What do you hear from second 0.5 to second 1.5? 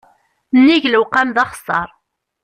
Nnig lewqam, d